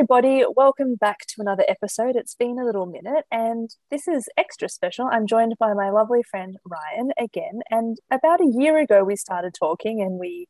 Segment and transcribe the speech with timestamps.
[0.00, 2.16] everybody, welcome back to another episode.
[2.16, 5.06] It's been a little minute, and this is extra special.
[5.12, 7.60] I'm joined by my lovely friend Ryan again.
[7.70, 10.46] And about a year ago, we started talking, and we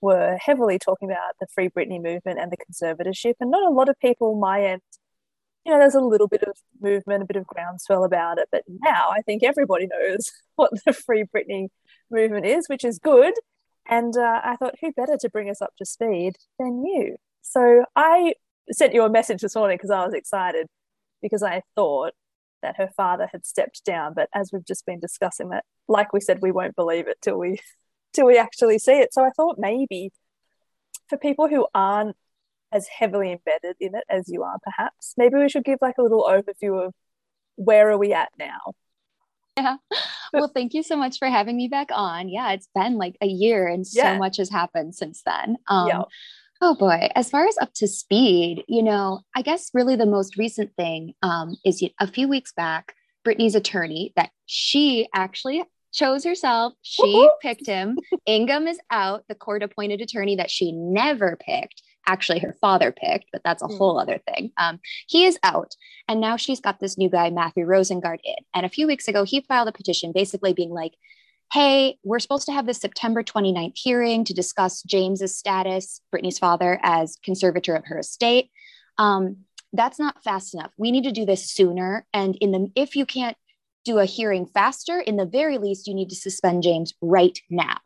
[0.00, 3.34] were heavily talking about the Free Britney movement and the conservatorship.
[3.40, 4.80] And not a lot of people, my end,
[5.66, 8.48] you know, there's a little bit of movement, a bit of groundswell about it.
[8.50, 11.68] But now I think everybody knows what the Free Britney
[12.10, 13.34] movement is, which is good.
[13.86, 17.16] And uh, I thought, who better to bring us up to speed than you?
[17.42, 18.32] So I
[18.72, 20.66] sent you a message this morning because I was excited
[21.22, 22.12] because I thought
[22.62, 24.14] that her father had stepped down.
[24.14, 27.38] But as we've just been discussing that, like we said, we won't believe it till
[27.38, 27.58] we
[28.12, 29.12] till we actually see it.
[29.12, 30.10] So I thought maybe
[31.08, 32.16] for people who aren't
[32.72, 36.02] as heavily embedded in it as you are, perhaps maybe we should give like a
[36.02, 36.94] little overview of
[37.56, 38.72] where are we at now.
[39.56, 39.76] Yeah.
[40.30, 42.28] Well, thank you so much for having me back on.
[42.28, 45.56] Yeah, it's been like a year and so much has happened since then.
[45.68, 46.02] Um, yeah.
[46.60, 50.36] Oh boy, as far as up to speed, you know, I guess really the most
[50.36, 56.72] recent thing um, is a few weeks back, Britney's attorney that she actually chose herself.
[56.82, 57.30] She Woo-hoo!
[57.40, 57.96] picked him.
[58.26, 61.82] Ingham is out, the court appointed attorney that she never picked.
[62.08, 63.76] Actually, her father picked, but that's a mm.
[63.76, 64.50] whole other thing.
[64.56, 65.74] Um, he is out.
[66.08, 68.36] And now she's got this new guy, Matthew Rosengart, in.
[68.54, 70.94] And a few weeks ago, he filed a petition basically being like,
[71.52, 76.78] hey, we're supposed to have this September 29th hearing to discuss James's status, Britney's father,
[76.82, 78.50] as conservator of her estate.
[78.98, 80.72] Um, that's not fast enough.
[80.76, 82.06] We need to do this sooner.
[82.12, 83.36] And in the if you can't
[83.84, 87.78] do a hearing faster, in the very least, you need to suspend James right now.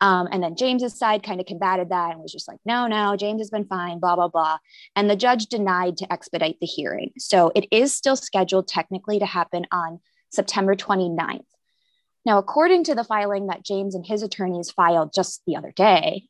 [0.00, 3.16] Um, and then James's side kind of combated that and was just like, no, no,
[3.16, 4.58] James has been fine, blah, blah, blah.
[4.94, 7.10] And the judge denied to expedite the hearing.
[7.18, 9.98] So it is still scheduled technically to happen on
[10.30, 11.40] September 29th.
[12.24, 16.28] Now, according to the filing that James and his attorneys filed just the other day,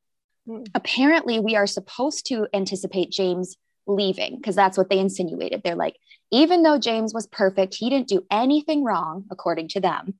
[0.48, 0.66] mm.
[0.74, 5.62] apparently we are supposed to anticipate James leaving because that's what they insinuated.
[5.64, 5.96] They're like,
[6.30, 10.14] even though James was perfect, he didn't do anything wrong, according to them.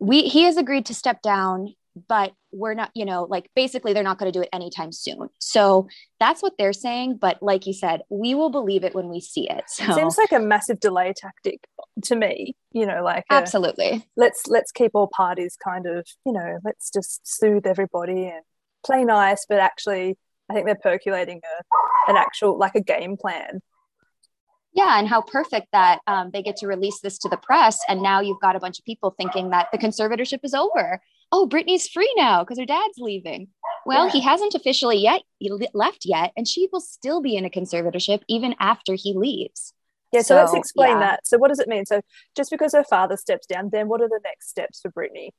[0.00, 1.74] We, he has agreed to step down
[2.08, 5.28] but we're not, you know, like basically they're not going to do it anytime soon.
[5.38, 5.88] So
[6.20, 7.18] that's what they're saying.
[7.20, 9.64] But like you said, we will believe it when we see it.
[9.68, 9.94] So.
[9.94, 11.60] seems like a massive delay tactic
[12.04, 14.04] to me, you know, like a, absolutely.
[14.16, 18.42] let's let's keep all parties kind of, you know, let's just soothe everybody and
[18.84, 20.18] play nice, but actually
[20.50, 23.60] I think they're percolating a, an actual like a game plan
[24.78, 28.02] yeah and how perfect that um, they get to release this to the press and
[28.02, 31.00] now you've got a bunch of people thinking that the conservatorship is over
[31.32, 33.48] oh, Britney's free now because her dad's leaving.
[33.86, 34.12] Well, yeah.
[34.12, 35.22] he hasn't officially yet
[35.72, 39.72] left yet, and she will still be in a conservatorship even after he leaves.
[40.12, 41.00] Yeah, so, so let's explain yeah.
[41.00, 41.26] that.
[41.26, 41.86] So, what does it mean?
[41.86, 42.00] So,
[42.36, 45.30] just because her father steps down, then what are the next steps for Britney?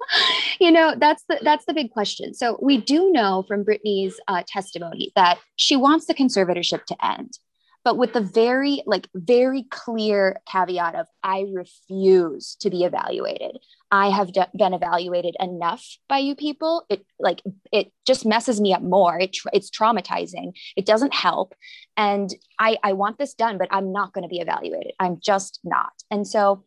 [0.60, 4.42] you know that's the that's the big question so we do know from Britney's uh,
[4.46, 7.38] testimony that she wants the conservatorship to end
[7.84, 13.58] but with the very like very clear caveat of i refuse to be evaluated.
[13.90, 16.84] I have d- been evaluated enough by you people.
[16.90, 19.18] It like it just messes me up more.
[19.18, 20.52] It tra- it's traumatizing.
[20.76, 21.54] It doesn't help.
[21.96, 24.92] And i i want this done but i'm not going to be evaluated.
[24.98, 25.92] I'm just not.
[26.10, 26.64] And so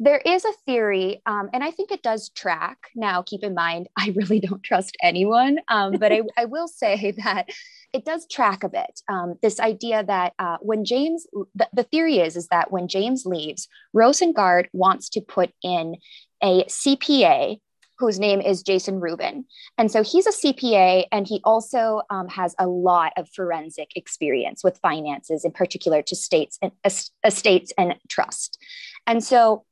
[0.00, 2.78] there is a theory, um, and I think it does track.
[2.96, 7.12] Now, keep in mind, I really don't trust anyone, um, but I, I, will say
[7.24, 7.48] that
[7.94, 9.00] it does track a bit.
[9.08, 13.24] Um, this idea that uh, when James, the, the, theory is, is that when James
[13.24, 15.96] leaves, Rosengart wants to put in
[16.42, 17.60] a CPA
[18.00, 19.44] whose name is Jason Rubin.
[19.78, 24.64] And so he's a CPA and he also um, has a lot of forensic experience
[24.64, 26.72] with finances, in particular to states and
[27.24, 28.58] estates and trust.
[29.06, 29.64] And so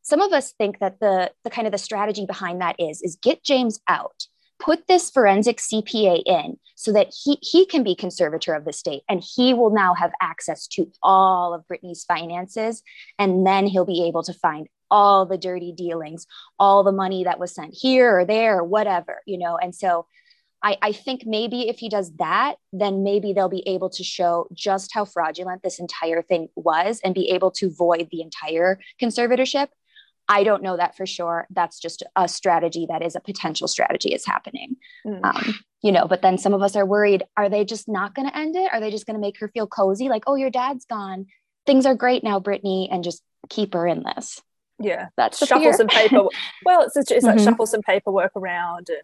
[0.00, 3.16] some of us think that the, the kind of the strategy behind that is is
[3.22, 4.26] get james out
[4.62, 9.02] put this forensic cpa in so that he, he can be conservator of the state
[9.08, 12.82] and he will now have access to all of britney's finances
[13.18, 16.26] and then he'll be able to find all the dirty dealings
[16.58, 20.06] all the money that was sent here or there or whatever you know and so
[20.64, 24.46] I, I, think maybe if he does that, then maybe they'll be able to show
[24.52, 29.68] just how fraudulent this entire thing was and be able to void the entire conservatorship.
[30.32, 31.46] I don't know that for sure.
[31.50, 34.76] That's just a strategy that is a potential strategy is happening.
[35.06, 35.22] Mm.
[35.22, 38.28] Um, you know, but then some of us are worried are they just not going
[38.28, 38.72] to end it?
[38.72, 40.08] Are they just going to make her feel cozy?
[40.08, 41.26] Like, oh, your dad's gone.
[41.66, 44.40] Things are great now, Britney, and just keep her in this.
[44.80, 45.74] Yeah, that's shuffle fear.
[45.74, 46.24] some paper.
[46.64, 47.44] well, it's, it's like mm-hmm.
[47.44, 49.02] shuffle some paperwork around and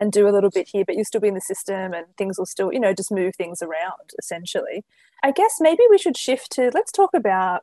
[0.00, 2.38] and do a little bit here, but you'll still be in the system and things
[2.38, 4.84] will still, you know, just move things around essentially.
[5.24, 7.62] I guess maybe we should shift to let's talk about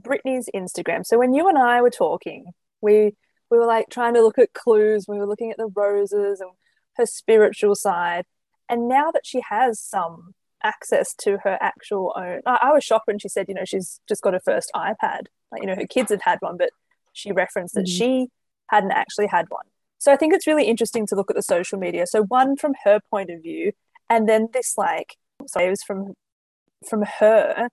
[0.00, 1.04] Britney's Instagram.
[1.04, 3.14] So when you and I were talking, we
[3.50, 5.06] we were like trying to look at clues.
[5.08, 6.50] We were looking at the roses and
[6.96, 8.24] her spiritual side.
[8.68, 13.06] And now that she has some access to her actual own, I, I was shocked
[13.06, 15.26] when she said, you know, she's just got her first iPad.
[15.50, 16.70] Like, you know, her kids have had one, but
[17.14, 17.96] she referenced that mm-hmm.
[17.96, 18.28] she
[18.66, 19.64] hadn't actually had one.
[19.98, 22.06] So I think it's really interesting to look at the social media.
[22.06, 23.72] So one from her point of view,
[24.10, 26.14] and then this like it was from
[26.88, 27.68] from her.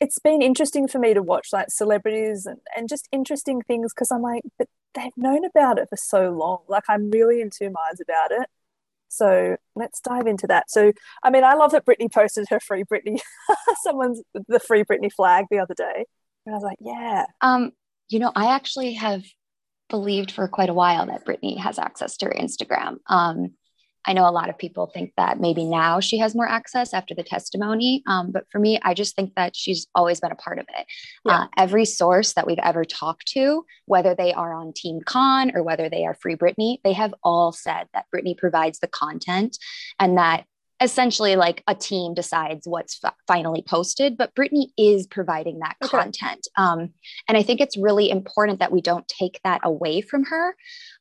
[0.00, 4.10] It's been interesting for me to watch like celebrities and, and just interesting things because
[4.10, 6.60] I'm like, but they've known about it for so long.
[6.68, 8.48] Like I'm really in two minds about it.
[9.08, 10.70] So let's dive into that.
[10.70, 10.92] So,
[11.22, 13.20] I mean, I love that Britney posted her free Britney,
[13.82, 16.04] someone's the free Britney flag the other day.
[16.46, 17.24] And I was like, yeah.
[17.40, 17.72] Um,
[18.08, 19.24] you know, I actually have
[19.88, 22.98] believed for quite a while that Britney has access to her Instagram.
[23.06, 23.54] Um,
[24.08, 27.14] I know a lot of people think that maybe now she has more access after
[27.14, 28.02] the testimony.
[28.06, 30.86] Um, but for me, I just think that she's always been a part of it.
[31.26, 31.40] Yeah.
[31.42, 35.62] Uh, every source that we've ever talked to, whether they are on Team Con or
[35.62, 39.58] whether they are Free Britney, they have all said that Britney provides the content
[40.00, 40.46] and that
[40.80, 45.90] essentially like a team decides what's f- finally posted but Britney is providing that okay.
[45.90, 46.90] content um,
[47.26, 50.54] and i think it's really important that we don't take that away from her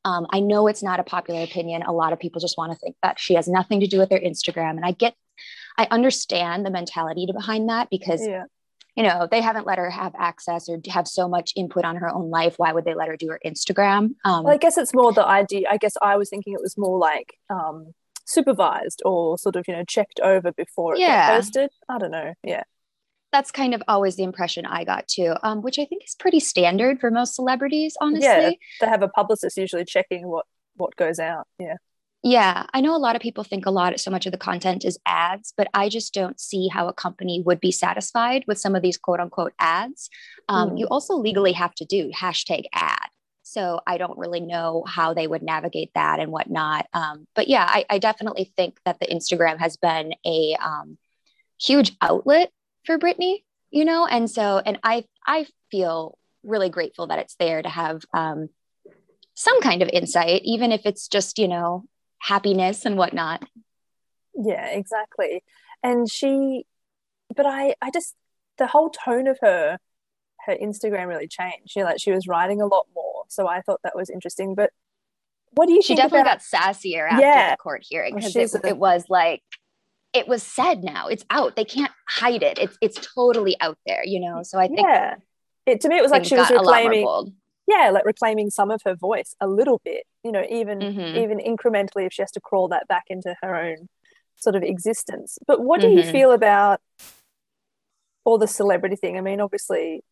[0.06, 2.78] um, i know it's not a popular opinion a lot of people just want to
[2.78, 5.14] think that she has nothing to do with their instagram and i get
[5.78, 8.44] i understand the mentality behind that because yeah.
[8.96, 12.10] you know they haven't let her have access or have so much input on her
[12.10, 14.94] own life why would they let her do her instagram um, well, i guess it's
[14.94, 17.94] more the idea i guess i was thinking it was more like um,
[18.28, 21.36] supervised or sort of you know checked over before it yeah.
[21.36, 22.64] posted i don't know yeah
[23.32, 26.40] that's kind of always the impression I got too, um, which I think is pretty
[26.40, 28.26] standard for most celebrities, honestly.
[28.26, 30.46] Yeah, they have a publicist usually checking what
[30.76, 31.48] what goes out.
[31.60, 31.76] Yeah.
[32.24, 34.84] Yeah, I know a lot of people think a lot, so much of the content
[34.84, 38.76] is ads, but I just don't see how a company would be satisfied with some
[38.76, 40.10] of these quote unquote ads.
[40.50, 40.80] Um, mm.
[40.80, 43.08] You also legally have to do hashtag ad.
[43.48, 46.88] So I don't really know how they would navigate that and whatnot.
[46.94, 50.98] Um, but yeah, I, I, definitely think that the Instagram has been a um,
[51.60, 52.52] huge outlet
[52.86, 57.62] for Britney, you know, and so and I I feel really grateful that it's there
[57.62, 58.50] to have um,
[59.34, 61.86] some kind of insight, even if it's just you know
[62.20, 63.44] happiness and whatnot.
[64.36, 65.44] Yeah, exactly.
[65.82, 66.66] And she,
[67.34, 68.14] but I I just
[68.58, 69.80] the whole tone of her
[70.48, 71.76] her Instagram really changed.
[71.76, 73.24] You know, like she was writing a lot more.
[73.28, 74.56] So I thought that was interesting.
[74.56, 74.72] But
[75.52, 76.40] what do you she definitely about...
[76.52, 77.52] got sassier after yeah.
[77.52, 78.68] the court hearing because it, a...
[78.68, 79.42] it was like
[80.14, 84.04] it was said now it's out they can't hide it it's it's totally out there
[84.06, 85.16] you know so i think yeah
[85.66, 87.34] it to me it was like she was reclaiming
[87.68, 91.18] yeah like reclaiming some of her voice a little bit you know even mm-hmm.
[91.18, 93.90] even incrementally if she has to crawl that back into her own
[94.36, 95.98] sort of existence but what do mm-hmm.
[95.98, 96.80] you feel about
[98.24, 100.04] all the celebrity thing i mean obviously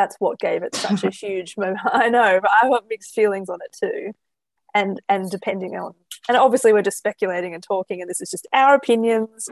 [0.00, 1.80] that's what gave it such a huge moment.
[1.92, 4.12] I know, but I have mixed feelings on it too.
[4.74, 5.94] And and depending on
[6.28, 9.48] and obviously we're just speculating and talking and this is just our opinions.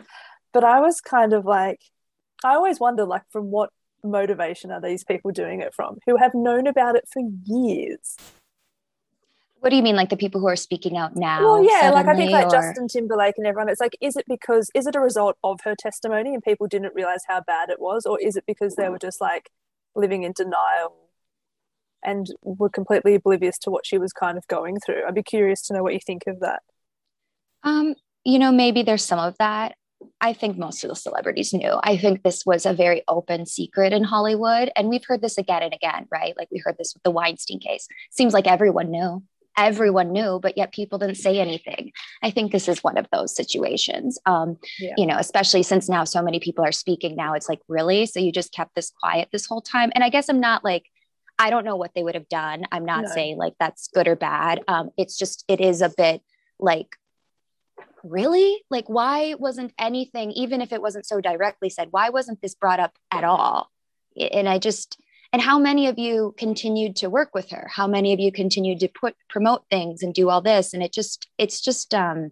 [0.53, 1.81] But I was kind of like
[2.45, 3.71] I always wonder like from what
[4.05, 8.17] motivation are these people doing it from who have known about it for years?
[9.61, 11.43] What do you mean, like the people who are speaking out now?
[11.43, 12.51] Well, yeah, like I think like or...
[12.51, 13.69] Justin Timberlake and everyone.
[13.69, 16.95] It's like, is it because is it a result of her testimony and people didn't
[16.95, 19.51] realize how bad it was, or is it because they were just like,
[19.99, 20.95] living in denial
[22.05, 25.03] and were completely oblivious to what she was kind of going through.
[25.07, 26.63] I'd be curious to know what you think of that.
[27.65, 29.75] Um, you know, maybe there's some of that.
[30.21, 31.79] I think most of the celebrities knew.
[31.83, 34.71] I think this was a very open secret in Hollywood.
[34.77, 36.37] And we've heard this again and again, right?
[36.37, 37.89] Like we heard this with the Weinstein case.
[38.11, 39.25] Seems like everyone knew
[39.59, 41.93] everyone knew, but yet people didn't say anything.
[42.23, 44.19] I think this is one of those situations.
[44.25, 44.95] Um, yeah.
[44.97, 48.07] You know, especially since now so many people are speaking now, it's like, really?
[48.07, 49.91] So you just kept this quiet this whole time?
[49.95, 50.85] And I guess I'm not like,
[51.41, 52.65] I don't know what they would have done.
[52.73, 53.11] I'm not no.
[53.11, 54.63] saying like that's good or bad.
[54.69, 56.23] Um, it's just, it is a bit
[56.59, 56.97] like,
[58.05, 58.63] really?
[58.71, 62.81] Like, why wasn't anything, even if it wasn't so directly said, why wasn't this brought
[62.81, 63.71] up at all?
[64.17, 65.01] And I just,
[65.33, 68.81] and how many of you continued to work with her how many of you continued
[68.81, 72.31] to put promote things and do all this and it just it's just um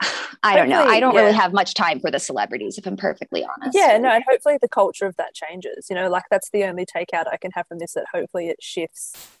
[0.42, 0.84] I don't know.
[0.84, 1.22] I don't yeah.
[1.22, 3.76] really have much time for the celebrities, if I'm perfectly honest.
[3.76, 5.86] Yeah, no, and hopefully the culture of that changes.
[5.88, 8.62] You know, like that's the only takeout I can have from this that hopefully it
[8.62, 9.38] shifts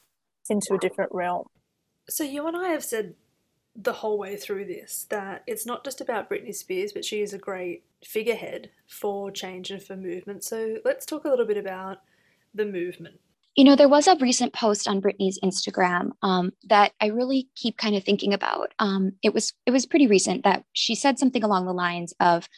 [0.48, 1.46] into a different realm.
[2.08, 3.14] So you and I have said
[3.74, 7.34] the whole way through this that it's not just about Britney Spears, but she is
[7.34, 10.44] a great figurehead for change and for movement.
[10.44, 11.98] So let's talk a little bit about
[12.56, 13.20] the movement?
[13.54, 17.78] You know, there was a recent post on Britney's Instagram um, that I really keep
[17.78, 18.72] kind of thinking about.
[18.78, 22.48] Um, it was it was pretty recent that she said something along the lines of,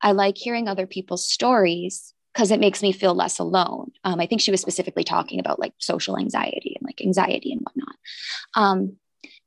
[0.00, 4.26] "I like hearing other people's stories because it makes me feel less alone." Um, I
[4.26, 7.96] think she was specifically talking about like social anxiety and like anxiety and whatnot.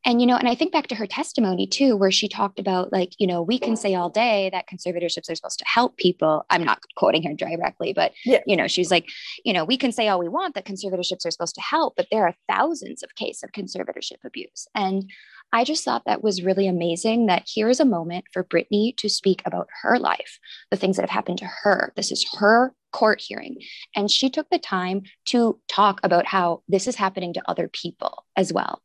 [0.06, 2.92] And you know and i think back to her testimony too where she talked about
[2.92, 6.46] like you know we can say all day that conservatorships are supposed to help people.
[6.50, 8.40] I'm not quoting her directly but yeah.
[8.46, 9.08] you know she's like
[9.44, 12.08] you know we can say all we want that conservatorships are supposed to help but
[12.12, 14.68] there are thousands of cases of conservatorship abuse.
[14.74, 15.10] And
[15.52, 19.10] i just thought that was really amazing that here is a moment for britney to
[19.10, 20.40] speak about her life
[20.72, 21.92] the things that have happened to her.
[21.96, 23.58] This is her court hearing.
[23.96, 28.26] And she took the time to talk about how this is happening to other people
[28.36, 28.82] as well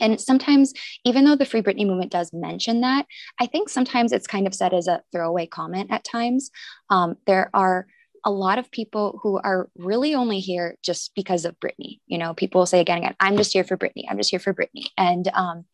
[0.00, 0.72] and sometimes,
[1.04, 3.06] even though the Free Britney movement does mention that,
[3.40, 6.50] I think sometimes it's kind of said as a throwaway comment at times.
[6.90, 7.86] Um, there are
[8.24, 12.00] a lot of people who are really only here just because of Britney.
[12.06, 14.04] You know, people say again and again, I'm just here for Britney.
[14.08, 14.86] I'm just here for Britney.
[14.96, 15.66] And um,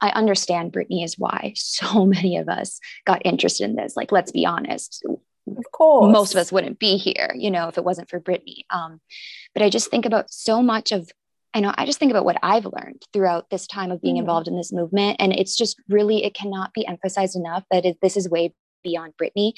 [0.00, 3.96] I understand Britney is why so many of us got interested in this.
[3.96, 5.04] Like, let's be honest.
[5.48, 6.12] Of course.
[6.12, 8.64] Most of us wouldn't be here, you know, if it wasn't for Britney.
[8.70, 9.00] Um,
[9.54, 11.10] but I just think about so much of
[11.56, 14.20] I know I just think about what I've learned throughout this time of being mm.
[14.20, 15.16] involved in this movement.
[15.18, 18.52] And it's just really, it cannot be emphasized enough that it, this is way
[18.84, 19.54] beyond Britney.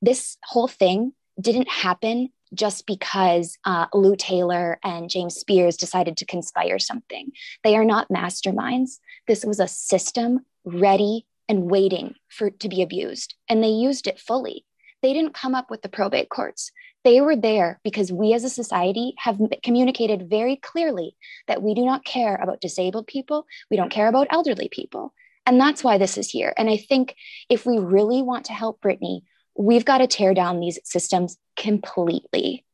[0.00, 6.24] This whole thing didn't happen just because uh, Lou Taylor and James Spears decided to
[6.24, 7.32] conspire something.
[7.64, 8.98] They are not masterminds.
[9.26, 14.20] This was a system ready and waiting for to be abused, and they used it
[14.20, 14.64] fully.
[15.02, 16.70] They didn't come up with the probate courts.
[17.02, 21.16] They were there because we as a society have communicated very clearly
[21.48, 25.14] that we do not care about disabled people, we don't care about elderly people.
[25.46, 26.52] And that's why this is here.
[26.56, 27.16] And I think
[27.48, 29.22] if we really want to help Britney,
[29.56, 32.64] we've got to tear down these systems completely.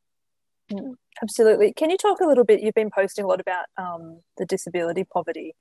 [0.71, 1.73] Mm, absolutely.
[1.73, 2.61] Can you talk a little bit?
[2.61, 5.54] You've been posting a lot about um, the disability poverty.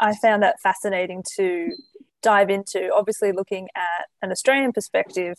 [0.00, 1.70] I found that fascinating to
[2.22, 5.36] dive into, obviously, looking at an Australian perspective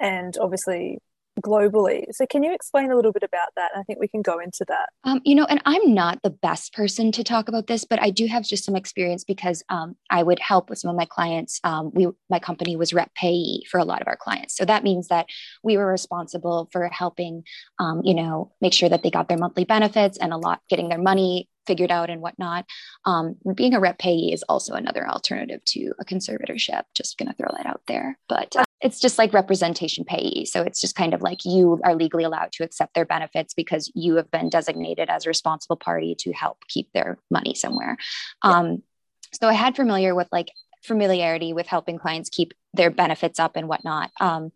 [0.00, 0.98] and obviously
[1.40, 2.04] globally.
[2.12, 3.70] So, can you explain a little bit about that?
[3.76, 4.90] I think we can go into that.
[5.04, 8.10] Um, you know, and I'm not the best person to talk about this, but I
[8.10, 11.60] do have just some experience because um, I would help with some of my clients.
[11.64, 14.84] Um, we, my company was rep payee for a lot of our clients, so that
[14.84, 15.26] means that
[15.62, 17.44] we were responsible for helping,
[17.78, 20.88] um, you know, make sure that they got their monthly benefits and a lot getting
[20.88, 22.66] their money figured out and whatnot.
[23.04, 26.82] Um, being a rep payee is also another alternative to a conservatorship.
[26.94, 28.18] Just going to throw that out there.
[28.28, 30.44] But uh, it's just like representation payee.
[30.44, 33.90] So it's just kind of like you are legally allowed to accept their benefits because
[33.94, 37.96] you have been designated as a responsible party to help keep their money somewhere.
[38.44, 38.50] Yeah.
[38.50, 38.82] Um,
[39.32, 40.48] so I had familiar with like
[40.82, 44.10] familiarity with helping clients keep their benefits up and whatnot.
[44.20, 44.50] Um,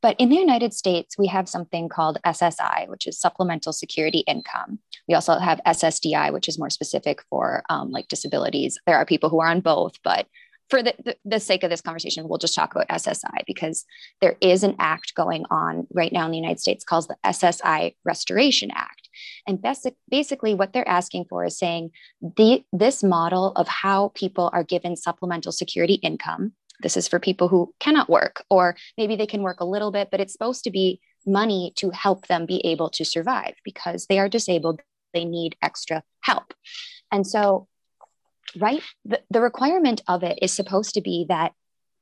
[0.00, 4.78] but in the United States, we have something called SSI, which is Supplemental Security Income.
[5.08, 8.78] We also have SSDI, which is more specific for um, like disabilities.
[8.86, 10.28] There are people who are on both, but
[10.72, 13.84] for the, the, the, sake of this conversation, we'll just talk about SSI because
[14.22, 17.94] there is an act going on right now in the United States called the SSI
[18.06, 19.10] Restoration Act.
[19.46, 21.90] And basic, basically, what they're asking for is saying
[22.22, 26.54] the, this model of how people are given supplemental security income.
[26.80, 30.08] This is for people who cannot work, or maybe they can work a little bit,
[30.10, 34.18] but it's supposed to be money to help them be able to survive because they
[34.18, 34.80] are disabled
[35.12, 36.54] they need extra help.
[37.10, 37.68] And so,
[38.56, 41.52] right, the, the requirement of it is supposed to be that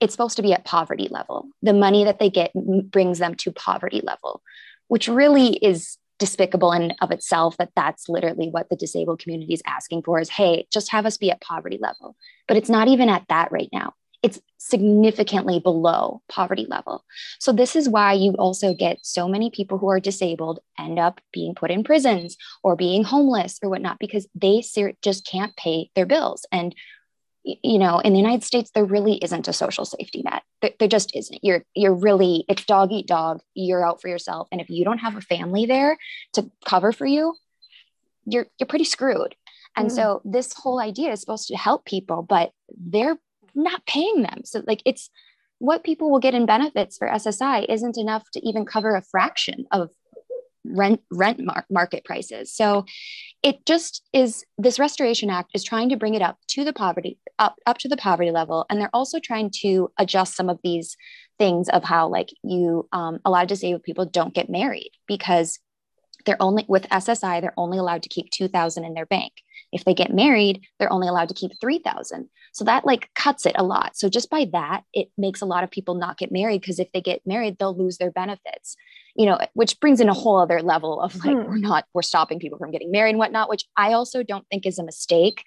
[0.01, 1.49] it's supposed to be at poverty level.
[1.63, 4.43] The money that they get brings them to poverty level,
[4.89, 9.63] which really is despicable in of itself that that's literally what the disabled community is
[9.67, 12.15] asking for is hey just have us be at poverty level.
[12.47, 17.05] But it's not even at that right now it's significantly below poverty level.
[17.39, 21.21] So, this is why you also get so many people who are disabled end up
[21.33, 24.63] being put in prisons or being homeless or whatnot because they
[25.03, 26.47] just can't pay their bills.
[26.53, 26.75] And
[27.43, 30.43] you know, in the United States, there really isn't a social safety net.
[30.61, 31.43] There, there, just isn't.
[31.43, 33.41] You're you're really it's dog eat dog.
[33.55, 35.97] You're out for yourself, and if you don't have a family there
[36.35, 37.35] to cover for you,
[38.27, 39.35] you're you're pretty screwed.
[39.77, 39.95] And mm.
[39.95, 43.17] so this whole idea is supposed to help people, but they're
[43.55, 44.43] not paying them.
[44.45, 45.11] So like it's
[45.59, 49.67] what people will get in benefits for SSI isn't enough to even cover a fraction
[49.71, 49.91] of
[50.65, 52.53] rent rent mar- market prices.
[52.55, 52.85] So
[53.43, 57.19] it just is this restoration act is trying to bring it up to the poverty
[57.39, 60.97] up up to the poverty level and they're also trying to adjust some of these
[61.39, 65.59] things of how like you um, a lot of disabled people don't get married because
[66.27, 69.33] they're only with SSI they're only allowed to keep 2000 in their bank
[69.73, 72.29] if they get married, they're only allowed to keep 3000.
[72.53, 73.97] So that like cuts it a lot.
[73.97, 76.91] So just by that, it makes a lot of people not get married because if
[76.93, 78.77] they get married, they'll lose their benefits.
[79.17, 81.45] You know, which brings in a whole other level of like hmm.
[81.45, 84.67] we're not we're stopping people from getting married and whatnot, which I also don't think
[84.67, 85.43] is a mistake,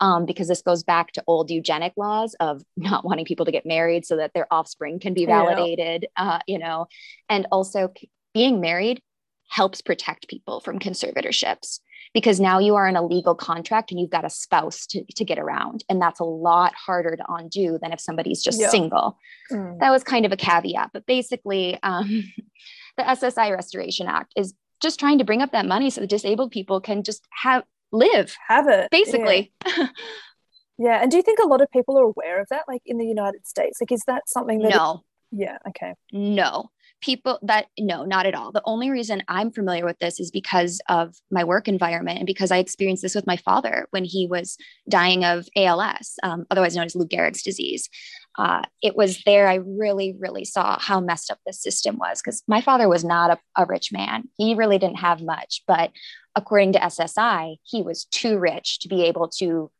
[0.00, 3.66] um, because this goes back to old eugenic laws of not wanting people to get
[3.66, 6.06] married so that their offspring can be validated.
[6.16, 6.28] Yeah.
[6.28, 6.86] Uh, you know,
[7.28, 7.92] and also
[8.34, 9.02] being married
[9.48, 11.80] helps protect people from conservatorships
[12.14, 15.24] because now you are in a legal contract and you've got a spouse to, to
[15.24, 15.84] get around.
[15.88, 18.70] And that's a lot harder to undo than if somebody's just yeah.
[18.70, 19.18] single.
[19.50, 19.78] Mm.
[19.80, 20.90] That was kind of a caveat.
[20.92, 22.24] But basically, um,
[22.96, 26.50] the SSI Restoration Act is just trying to bring up that money so the disabled
[26.50, 29.86] people can just have live have it basically yeah.
[30.78, 31.02] yeah.
[31.02, 33.06] and do you think a lot of people are aware of that like in the
[33.06, 36.68] united states like is that something that no yeah okay no
[37.00, 38.52] people that no not at all.
[38.52, 42.50] The only reason i'm familiar with this is because of my work environment and because
[42.50, 44.56] i experienced this with my father when he was
[44.88, 47.88] dying of als um, otherwise known as lou gehrig's disease.
[48.36, 52.42] Uh, it was there i really really saw how messed up the system was because
[52.46, 54.28] my father was not a, a rich man.
[54.36, 55.90] He really didn't have much but
[56.34, 59.70] according to ssi he was too rich to be able to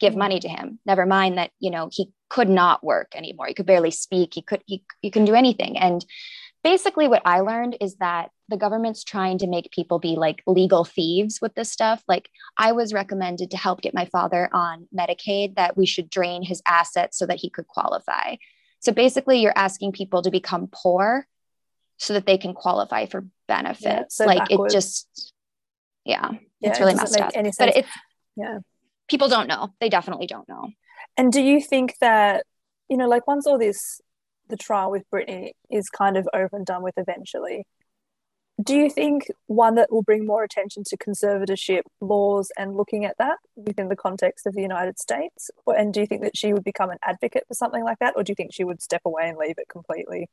[0.00, 0.78] give money to him.
[0.86, 3.46] Never mind that you know he could not work anymore.
[3.46, 4.34] He could barely speak.
[4.34, 5.78] He could he, he couldn't do anything.
[5.78, 6.04] And
[6.68, 10.84] basically what I learned is that the government's trying to make people be like legal
[10.84, 12.02] thieves with this stuff.
[12.06, 16.42] Like I was recommended to help get my father on Medicaid that we should drain
[16.42, 18.36] his assets so that he could qualify.
[18.80, 21.26] So basically you're asking people to become poor
[21.96, 23.84] so that they can qualify for benefits.
[23.84, 24.74] Yeah, so like backwards.
[24.74, 25.32] it just
[26.04, 27.32] yeah, yeah it's really it messed up.
[27.32, 27.88] But it's
[28.36, 28.58] yeah.
[29.08, 29.72] People don't know.
[29.80, 30.68] They definitely don't know.
[31.16, 32.44] And do you think that
[32.90, 34.02] you know like once all this
[34.48, 37.64] the trial with Britney is kind of over and done with eventually.
[38.62, 43.16] Do you think one that will bring more attention to conservatorship laws and looking at
[43.18, 45.48] that within the context of the United States?
[45.66, 48.14] And do you think that she would become an advocate for something like that?
[48.16, 50.28] Or do you think she would step away and leave it completely?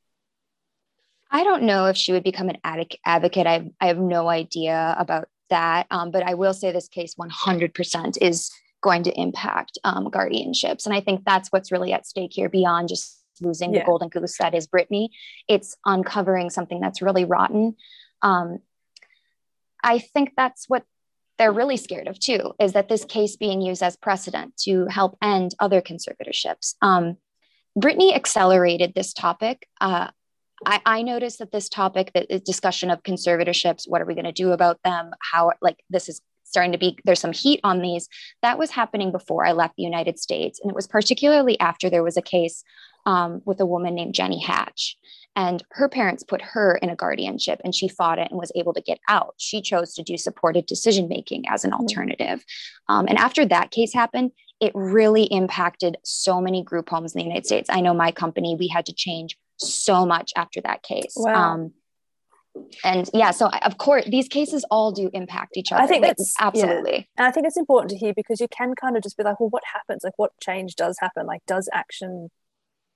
[1.29, 3.45] I don't know if she would become an advocate.
[3.45, 5.85] I, I have no idea about that.
[5.91, 8.49] Um, but I will say this case 100% is
[8.81, 10.85] going to impact um, guardianships.
[10.85, 13.79] And I think that's what's really at stake here beyond just losing yeah.
[13.79, 15.09] the golden goose that is Britney.
[15.47, 17.75] It's uncovering something that's really rotten.
[18.21, 18.59] Um,
[19.83, 20.83] I think that's what
[21.37, 25.17] they're really scared of too, is that this case being used as precedent to help
[25.21, 26.75] end other conservatorships.
[26.81, 27.17] Um,
[27.77, 29.67] Britney accelerated this topic.
[29.81, 30.07] Uh,
[30.65, 34.31] I, I, noticed that this topic, the discussion of conservatorships, what are we going to
[34.31, 35.11] do about them?
[35.19, 38.07] How, like, this is starting to be there's some heat on these.
[38.41, 42.03] That was happening before i left the united states and it was particularly after there
[42.03, 42.63] was a case
[43.05, 44.97] um, with a woman named jenny hatch
[45.35, 48.73] and her parents put her in a guardianship and she fought it and was able
[48.73, 49.35] to get out.
[49.37, 51.81] She chose to do supported decision making as an hmm.
[51.81, 52.45] alternative.
[52.87, 54.31] Um, and after that case happened
[54.61, 57.69] it really impacted so many group homes in the united states.
[57.69, 61.13] I know my company we had to change so much after that case.
[61.15, 61.53] Wow.
[61.53, 61.73] um,
[62.83, 66.35] and yeah so of course these cases all do impact each other i think that's
[66.39, 67.03] absolutely yeah.
[67.17, 69.39] and i think it's important to hear because you can kind of just be like
[69.39, 72.29] well what happens like what change does happen like does action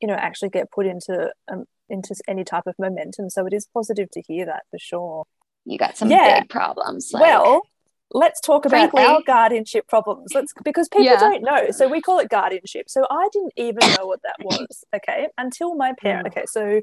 [0.01, 3.67] you know actually get put into um, into any type of momentum so it is
[3.73, 5.25] positive to hear that for sure
[5.65, 6.39] you got some yeah.
[6.39, 7.61] big problems like, well
[8.11, 11.19] let's talk about frankly, our guardianship problems let's because people yeah.
[11.19, 14.83] don't know so we call it guardianship so i didn't even know what that was
[14.95, 16.31] okay until my parent mm.
[16.31, 16.81] okay so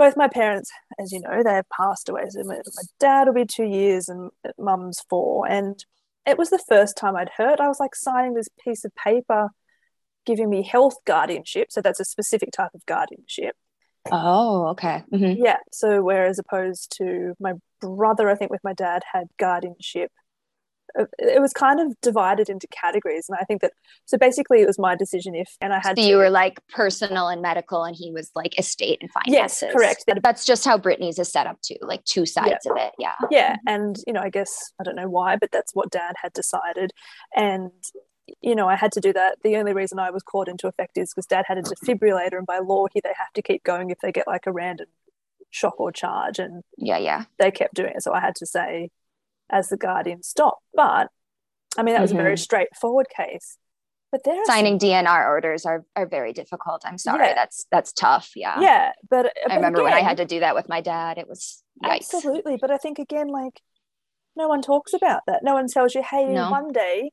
[0.00, 2.24] both my parents, as you know, they have passed away.
[2.30, 5.46] So my, my dad will be two years and mum's four.
[5.46, 5.84] And
[6.26, 7.60] it was the first time I'd heard.
[7.60, 9.50] I was like signing this piece of paper
[10.24, 11.70] giving me health guardianship.
[11.70, 13.54] So that's a specific type of guardianship.
[14.10, 15.02] Oh, okay.
[15.12, 15.44] Mm-hmm.
[15.44, 15.58] Yeah.
[15.70, 20.10] So whereas opposed to my brother, I think with my dad had guardianship
[20.98, 23.72] Uh, it was kind of divided into categories and i think that
[24.06, 26.58] so basically it was my decision if and i had so to, you were like
[26.68, 29.62] personal and medical and he was like estate and finances.
[29.62, 32.72] yes correct that's just how britney's is set up too like two sides yeah.
[32.72, 33.12] of it yeah.
[33.30, 33.68] Yeah mm-hmm.
[33.68, 36.92] and you know i guess i don't know why but that's what dad had decided
[37.36, 37.70] and
[38.40, 39.36] you know i had to do that.
[39.42, 42.46] The only reason i was called into effect is because dad had a defibrillator and
[42.46, 44.86] by law he they have to keep going if they get like a random
[45.50, 47.24] shock or charge and yeah yeah.
[47.38, 48.02] they kept doing it.
[48.02, 48.90] So i had to say
[49.50, 50.58] as the Guardian stop.
[50.74, 51.08] But
[51.76, 52.20] I mean, that was mm-hmm.
[52.20, 52.42] a very mm-hmm.
[52.42, 53.56] straightforward case.
[54.12, 54.88] But there signing some...
[54.88, 56.82] DNR orders are, are very difficult.
[56.84, 57.34] I'm sorry, yeah.
[57.34, 58.30] that's that's tough.
[58.34, 58.92] Yeah, yeah.
[59.08, 61.18] But, but I remember again, when I had to do that with my dad.
[61.18, 62.12] It was yikes.
[62.12, 62.58] absolutely.
[62.60, 63.60] But I think again, like
[64.36, 65.44] no one talks about that.
[65.44, 66.50] No one tells you, hey, no.
[66.50, 67.12] one day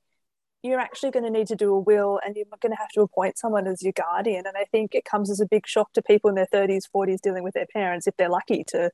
[0.63, 3.01] you're actually going to need to do a will and you're going to have to
[3.01, 4.45] appoint someone as your guardian.
[4.45, 7.21] And I think it comes as a big shock to people in their 30s, 40s
[7.21, 8.91] dealing with their parents if they're lucky to,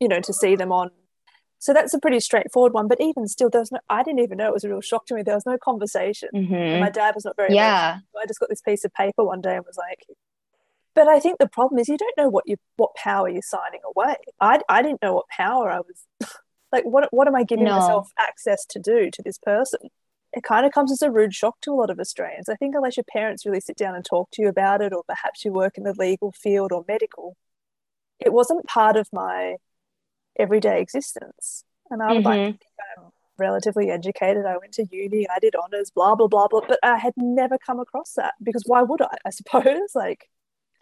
[0.00, 0.90] you know, to see them on
[1.62, 2.88] so that's a pretty straightforward one.
[2.88, 5.06] But even still, there was no, I didn't even know it was a real shock
[5.06, 5.22] to me.
[5.22, 6.28] There was no conversation.
[6.34, 6.80] Mm-hmm.
[6.80, 8.00] my dad was not very, yeah.
[8.20, 10.04] I just got this piece of paper one day and was like,
[10.96, 13.78] but I think the problem is you don't know what you, what power you're signing
[13.86, 14.16] away.
[14.40, 16.04] I, I didn't know what power I was,
[16.72, 17.78] like, what, what am I giving no.
[17.78, 19.88] myself access to do to this person?
[20.32, 22.48] It kind of comes as a rude shock to a lot of Australians.
[22.48, 25.04] I think unless your parents really sit down and talk to you about it, or
[25.06, 27.36] perhaps you work in the legal field or medical,
[28.18, 29.58] it wasn't part of my
[30.38, 31.64] everyday existence.
[31.90, 32.26] And I would mm-hmm.
[32.26, 32.60] like to think
[32.98, 34.46] I'm relatively educated.
[34.46, 36.62] I went to uni, I did honors, blah, blah, blah, blah.
[36.66, 39.90] But I had never come across that because why would I, I suppose?
[39.94, 40.26] Like,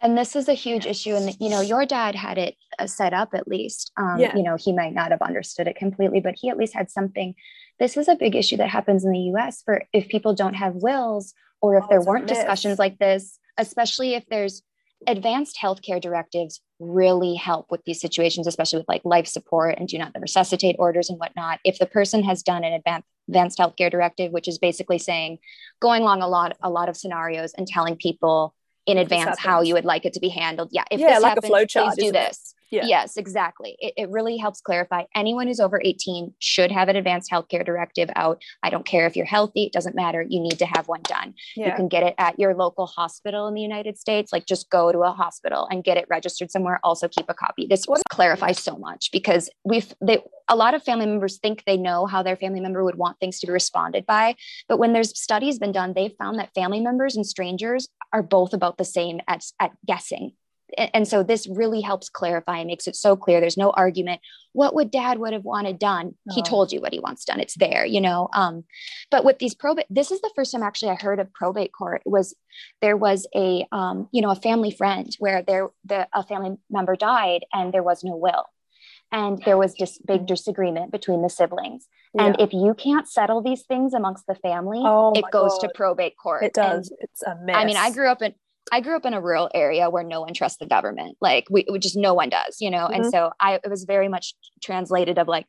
[0.01, 3.13] and this is a huge issue and you know your dad had it uh, set
[3.13, 4.35] up at least um, yeah.
[4.35, 7.35] you know he might not have understood it completely but he at least had something
[7.79, 10.75] this is a big issue that happens in the us for if people don't have
[10.75, 14.63] wills or if oh, there weren't discussions like this especially if there's
[15.07, 19.97] advanced healthcare directives really help with these situations especially with like life support and do
[19.97, 24.47] not resuscitate orders and whatnot if the person has done an advanced healthcare directive which
[24.47, 25.39] is basically saying
[25.79, 28.53] going along a lot a lot of scenarios and telling people
[28.85, 30.69] in advance how you would like it to be handled.
[30.71, 32.55] Yeah, if yeah, this like happens, a flow chart, please do this.
[32.71, 32.85] Yeah.
[32.85, 33.75] Yes, exactly.
[33.79, 35.03] It, it really helps clarify.
[35.13, 38.41] Anyone who's over 18 should have an advanced healthcare directive out.
[38.63, 40.25] I don't care if you're healthy, it doesn't matter.
[40.27, 41.33] You need to have one done.
[41.55, 41.67] Yeah.
[41.67, 44.31] You can get it at your local hospital in the United States.
[44.31, 46.79] Like just go to a hospital and get it registered somewhere.
[46.83, 47.67] Also keep a copy.
[47.67, 48.01] This what?
[48.09, 52.23] clarifies so much because we've they a lot of family members think they know how
[52.23, 54.35] their family member would want things to be responded by.
[54.67, 58.53] But when there's studies been done, they've found that family members and strangers are both
[58.53, 60.33] about the same at, at guessing
[60.77, 63.39] and so this really helps clarify and makes it so clear.
[63.39, 64.21] There's no argument.
[64.53, 66.15] What would dad would have wanted done?
[66.29, 66.35] Oh.
[66.35, 67.39] he told you what he wants done.
[67.39, 68.63] It's there you know um,
[69.09, 72.01] but with these probate this is the first time actually i heard of probate court
[72.05, 72.35] was
[72.81, 76.95] there was a um, you know a family friend where there the, a family member
[76.95, 78.45] died and there was no will.
[79.13, 81.89] And there was just big disagreement between the siblings.
[82.13, 82.27] Yeah.
[82.27, 85.67] and if you can't settle these things amongst the family oh it goes God.
[85.67, 86.43] to probate court.
[86.43, 86.89] It does.
[86.89, 88.33] And, it's a mess i mean i grew up in
[88.71, 91.17] I grew up in a rural area where no one trusts the government.
[91.21, 92.85] Like we, we just no one does, you know.
[92.85, 92.93] Mm-hmm.
[92.93, 95.45] And so I it was very much translated of like,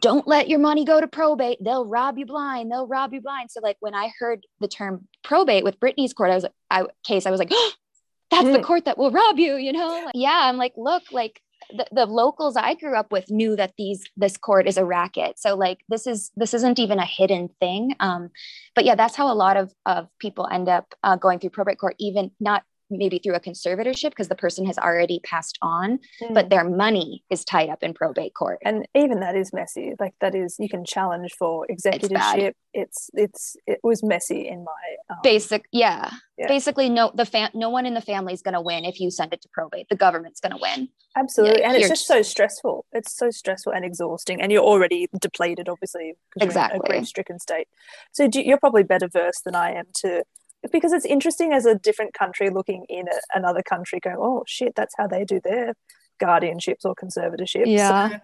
[0.00, 1.58] don't let your money go to probate.
[1.62, 2.70] They'll rob you blind.
[2.70, 3.50] They'll rob you blind.
[3.50, 7.26] So like when I heard the term probate with Britney's court, I was I case,
[7.26, 7.72] I was like, oh,
[8.30, 8.52] that's mm.
[8.52, 10.04] the court that will rob you, you know?
[10.04, 10.40] Like, yeah.
[10.42, 14.36] I'm like, look, like the, the locals I grew up with knew that these this
[14.36, 15.38] court is a racket.
[15.38, 17.94] So like this is this isn't even a hidden thing.
[18.00, 18.30] Um,
[18.74, 21.78] but yeah, that's how a lot of of people end up uh, going through probate
[21.78, 26.34] court, even not maybe through a conservatorship because the person has already passed on mm.
[26.34, 28.58] but their money is tied up in probate court.
[28.64, 32.54] And even that is messy like that is you can challenge for executorship.
[32.72, 34.72] It's it's, it's it was messy in my
[35.10, 36.10] um, basic yeah.
[36.36, 36.48] yeah.
[36.48, 39.10] basically no the fam- no one in the family is going to win if you
[39.10, 39.88] send it to probate.
[39.88, 40.88] The government's going to win.
[41.16, 41.60] Absolutely.
[41.60, 42.84] Yeah, and it's just so stressful.
[42.92, 47.68] It's so stressful and exhausting and you're already depleted obviously exactly a grief stricken state.
[48.12, 50.24] So do, you're probably better versed than i am to
[50.72, 54.74] because it's interesting as a different country looking in at another country going oh shit
[54.74, 55.74] that's how they do their
[56.22, 58.20] guardianships or conservatorships yeah so,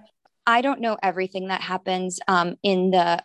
[0.47, 3.23] i don't know everything that happens um, in the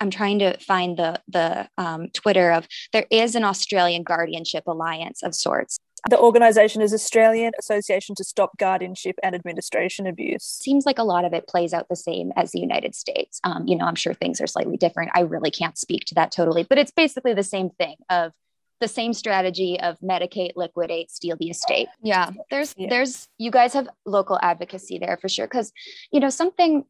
[0.00, 5.22] i'm trying to find the the um, twitter of there is an australian guardianship alliance
[5.22, 5.78] of sorts
[6.10, 10.44] the organization is Australian Association to Stop Guardianship and Administration Abuse.
[10.44, 13.40] Seems like a lot of it plays out the same as the United States.
[13.42, 15.12] Um, you know, I'm sure things are slightly different.
[15.14, 18.32] I really can't speak to that totally, but it's basically the same thing of
[18.84, 21.88] the same strategy of medicate, liquidate, steal the estate.
[22.02, 22.88] Yeah, there's yeah.
[22.90, 25.46] there's you guys have local advocacy there for sure.
[25.46, 25.72] Because
[26.12, 26.84] you know something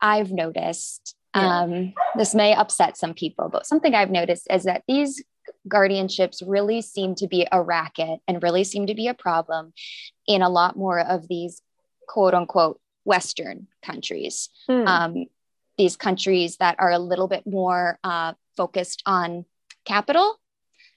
[0.00, 1.16] I've noticed.
[1.34, 1.62] Yeah.
[1.62, 5.24] Um, this may upset some people, but something I've noticed is that these
[5.68, 9.72] guardianships really seem to be a racket and really seem to be a problem
[10.28, 11.60] in a lot more of these
[12.06, 14.50] quote unquote Western countries.
[14.68, 14.86] Hmm.
[14.86, 15.24] Um,
[15.76, 19.44] these countries that are a little bit more uh, focused on
[19.84, 20.38] capital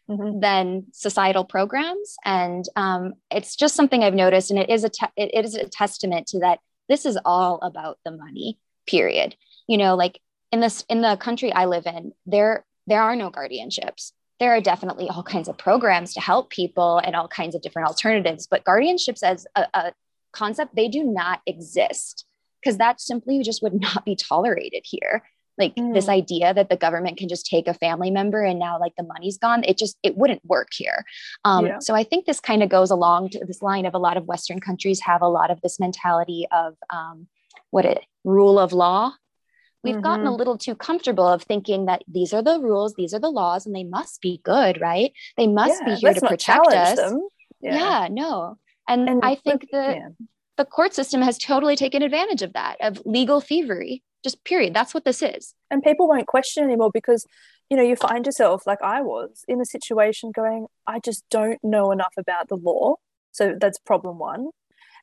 [0.09, 0.39] mm-hmm.
[0.39, 2.15] than societal programs.
[2.25, 5.67] And um, it's just something I've noticed, and it is a te- it is a
[5.67, 6.59] testament to that.
[6.89, 8.57] This is all about the money.
[8.85, 9.35] Period.
[9.67, 10.19] You know, like
[10.51, 14.13] in this in the country I live in, there there are no guardianships.
[14.39, 17.87] There are definitely all kinds of programs to help people and all kinds of different
[17.87, 19.93] alternatives, but guardianships as a, a
[20.31, 22.25] concept they do not exist
[22.61, 25.23] because that simply just would not be tolerated here
[25.57, 25.93] like mm.
[25.93, 29.03] this idea that the government can just take a family member and now like the
[29.03, 31.03] money's gone it just it wouldn't work here
[31.45, 31.79] um, yeah.
[31.79, 34.25] so i think this kind of goes along to this line of a lot of
[34.25, 37.27] western countries have a lot of this mentality of um,
[37.71, 39.13] what it rule of law
[39.83, 40.03] we've mm-hmm.
[40.03, 40.37] gotten a mm-hmm.
[40.37, 43.75] little too comfortable of thinking that these are the rules these are the laws and
[43.75, 46.99] they must be good right they must yeah, be here to protect us
[47.61, 47.75] yeah.
[47.75, 48.07] yeah.
[48.09, 49.97] no and, and i think that
[50.57, 54.73] the court system has totally taken advantage of that of legal thievery just period.
[54.73, 55.53] That's what this is.
[55.71, 57.25] And people won't question anymore because
[57.69, 61.59] you know you find yourself like i was in a situation going i just don't
[61.63, 62.95] know enough about the law.
[63.31, 64.49] So that's problem one.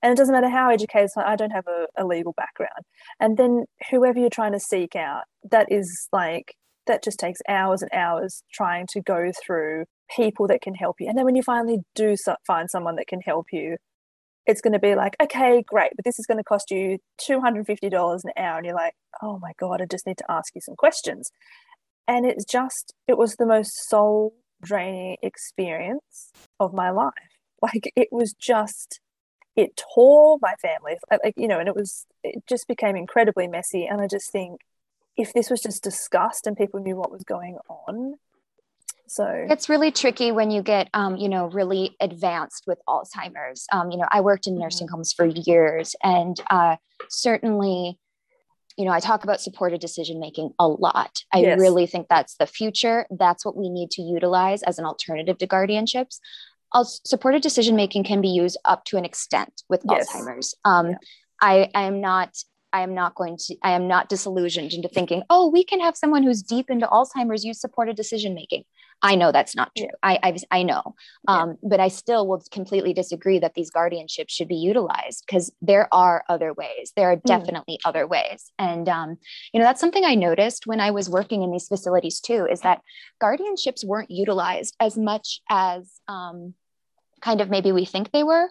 [0.03, 2.85] And it doesn't matter how educated i don't have a, a legal background.
[3.21, 6.57] And then whoever you're trying to seek out that is like
[6.87, 11.09] that just takes hours and hours trying to go through people that can help you.
[11.09, 13.79] And then when you finally do find someone that can help you
[14.47, 18.25] it's going to be like, okay, great, but this is going to cost you $250
[18.25, 18.57] an hour.
[18.59, 21.31] And you're like, oh my God, I just need to ask you some questions.
[22.07, 27.13] And it's just, it was the most soul draining experience of my life.
[27.63, 29.01] Like it was just,
[29.57, 33.87] it tore my family, like, you know, and it was, it just became incredibly messy.
[33.87, 34.61] And I just think
[35.17, 38.17] if this was just discussed and people knew what was going on,
[39.07, 43.67] so it's really tricky when you get, um, you know, really advanced with Alzheimer's.
[43.73, 44.95] Um, you know, I worked in nursing mm-hmm.
[44.97, 46.77] homes for years, and uh,
[47.09, 47.99] certainly,
[48.77, 51.23] you know, I talk about supported decision making a lot.
[51.33, 51.61] I yes.
[51.61, 53.07] really think that's the future.
[53.11, 56.19] That's what we need to utilize as an alternative to guardianships.
[56.83, 60.11] supported decision making can be used up to an extent with yes.
[60.11, 60.55] Alzheimer's.
[60.65, 60.97] Um, yeah.
[61.41, 62.37] I, I am not
[62.75, 65.97] I am not going to, I am not disillusioned into thinking, oh, we can have
[65.97, 68.65] someone who's deep into Alzheimer's use supported decision making.
[69.05, 69.91] I know that's not true.
[70.03, 70.95] I I, I know,
[71.29, 71.69] um, yeah.
[71.69, 76.25] but I still will completely disagree that these guardianships should be utilized because there are
[76.31, 76.93] other ways.
[76.97, 77.27] There are hmm.
[77.27, 77.89] definitely mm.
[77.89, 79.19] other ways, and um,
[79.53, 82.49] you know that's something I noticed when I was working in these facilities too.
[82.51, 82.81] Is that
[83.23, 86.55] guardianships weren't utilized as much as um,
[87.21, 88.51] kind of maybe we think they were.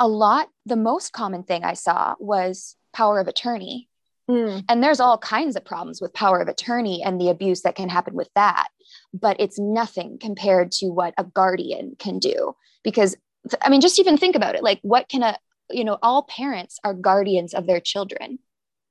[0.00, 0.48] A lot.
[0.66, 3.88] The most common thing I saw was power of attorney.
[4.28, 4.64] Mm.
[4.68, 7.88] And there's all kinds of problems with power of attorney and the abuse that can
[7.88, 8.68] happen with that.
[9.12, 12.54] But it's nothing compared to what a guardian can do.
[12.82, 13.16] Because,
[13.62, 15.36] I mean, just even think about it like, what can a,
[15.70, 18.38] you know, all parents are guardians of their children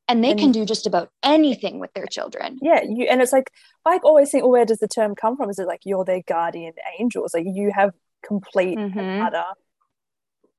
[0.08, 2.60] and they and, can do just about anything with their children.
[2.62, 2.82] Yeah.
[2.84, 3.52] You, and it's like,
[3.86, 5.50] I always think, well, where does the term come from?
[5.50, 7.34] Is it like you're their guardian angels?
[7.34, 7.92] Like you have
[8.24, 9.00] complete mm-hmm.
[9.00, 9.44] and utter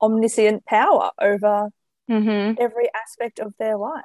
[0.01, 1.69] omniscient power over
[2.09, 2.61] mm-hmm.
[2.61, 4.03] every aspect of their life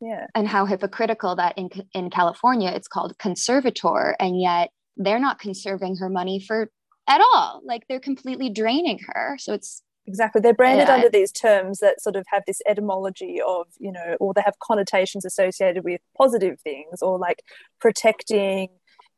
[0.00, 0.26] yeah.
[0.34, 5.96] and how hypocritical that in in california it's called conservator and yet they're not conserving
[5.96, 6.70] her money for
[7.08, 7.62] at all.
[7.64, 9.36] Like they're completely draining her.
[9.40, 10.40] So it's exactly.
[10.40, 10.94] They're branded yeah.
[10.94, 14.58] under these terms that sort of have this etymology of you know or they have
[14.62, 17.42] connotations associated with positive things or like
[17.80, 18.68] protecting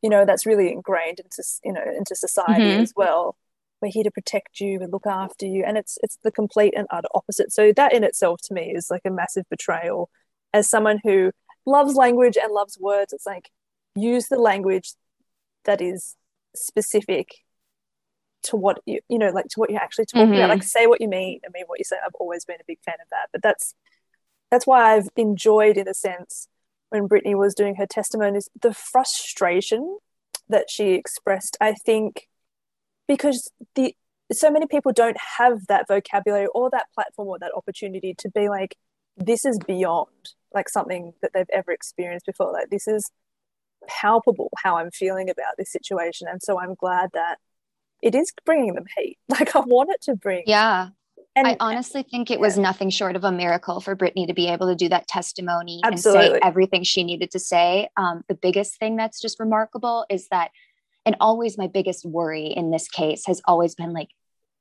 [0.02, 2.82] you know that's really ingrained into you know into society mm-hmm.
[2.82, 3.36] as well.
[3.82, 4.78] We're here to protect you.
[4.82, 5.64] And look after you.
[5.66, 7.52] And it's it's the complete and utter opposite.
[7.52, 10.10] So that in itself to me is like a massive betrayal
[10.52, 11.30] as someone who
[11.66, 13.50] loves language and loves words it's like
[13.94, 14.92] use the language
[15.64, 16.16] that is
[16.54, 17.28] specific
[18.42, 20.34] to what you you know like to what you're actually talking mm-hmm.
[20.34, 22.64] about like say what you mean i mean what you say i've always been a
[22.66, 23.74] big fan of that but that's
[24.50, 26.48] that's why i've enjoyed in a sense
[26.88, 29.98] when britney was doing her testimonies the frustration
[30.48, 32.28] that she expressed i think
[33.06, 33.94] because the
[34.32, 38.48] so many people don't have that vocabulary or that platform or that opportunity to be
[38.48, 38.76] like
[39.16, 40.09] this is beyond
[40.55, 43.11] like something that they've ever experienced before like this is
[43.88, 47.38] palpable how i'm feeling about this situation and so i'm glad that
[48.03, 50.88] it is bringing them heat like i want it to bring yeah
[51.37, 54.49] and I honestly think it was nothing short of a miracle for Britney to be
[54.49, 56.27] able to do that testimony absolutely.
[56.27, 57.88] and say everything she needed to say.
[57.96, 60.51] Um, the biggest thing that's just remarkable is that
[61.07, 64.09] and always my biggest worry in this case has always been like,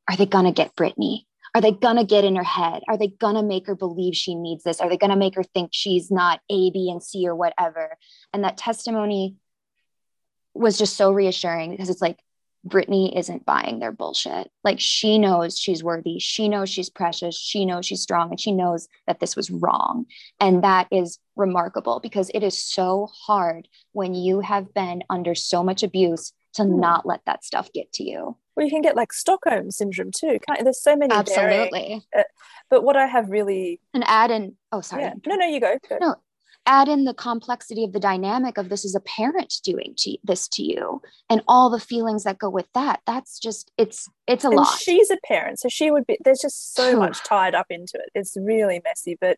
[0.09, 1.25] are they going to get Britney?
[1.55, 2.83] Are they going to get in her head?
[2.87, 4.79] Are they going to make her believe she needs this?
[4.79, 7.97] Are they going to make her think she's not A, B, and C or whatever?
[8.33, 9.35] And that testimony
[10.53, 12.19] was just so reassuring because it's like,
[12.67, 14.51] Britney isn't buying their bullshit.
[14.63, 16.19] Like she knows she's worthy.
[16.19, 17.37] She knows she's precious.
[17.37, 20.05] She knows she's strong and she knows that this was wrong.
[20.39, 25.63] And that is remarkable because it is so hard when you have been under so
[25.63, 26.79] much abuse to hmm.
[26.79, 28.35] not let that stuff get to you.
[28.59, 30.37] Well, you can get like Stockholm syndrome too.
[30.45, 31.15] Can't, there's so many.
[31.15, 32.05] Absolutely.
[32.13, 32.23] uh,
[32.69, 33.79] but what I have really.
[33.93, 34.57] And add in.
[34.73, 35.03] Oh, sorry.
[35.03, 35.13] Yeah.
[35.25, 35.77] No, no, you go.
[35.87, 35.97] go.
[36.01, 36.15] No,
[36.65, 40.49] add in the complexity of the dynamic of this as a parent doing to, this
[40.49, 44.47] to you and all the feelings that go with that that's just it's it's a
[44.47, 47.67] and lot she's a parent so she would be there's just so much tied up
[47.69, 49.37] into it it's really messy but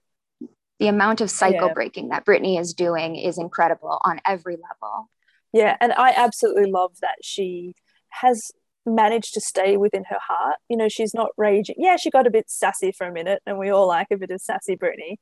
[0.80, 1.74] the amount of cycle yeah.
[1.74, 5.08] breaking that britney is doing is incredible on every level
[5.54, 7.76] yeah and i absolutely love that she
[8.10, 8.52] has
[8.86, 12.32] managed to stay within her heart you know she's not raging yeah she got a
[12.32, 15.18] bit sassy for a minute and we all like a bit of sassy Britney.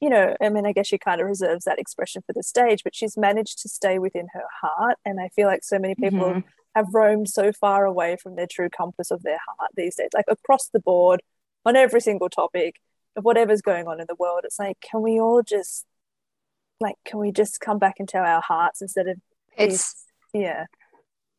[0.00, 2.82] you know, I mean, I guess she kind of reserves that expression for the stage,
[2.82, 4.96] but she's managed to stay within her heart.
[5.04, 6.48] And I feel like so many people mm-hmm.
[6.74, 10.24] have roamed so far away from their true compass of their heart these days, like
[10.28, 11.20] across the board
[11.66, 12.76] on every single topic
[13.14, 14.40] of whatever's going on in the world.
[14.44, 15.84] It's like, can we all just,
[16.80, 19.18] like, can we just come back into our hearts instead of,
[19.56, 20.64] it's, these, yeah